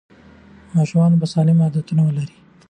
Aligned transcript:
ماشومان 0.75 1.11
به 1.19 1.25
سالم 1.25 1.61
عادتونه 1.61 2.01
ولري. 2.05 2.35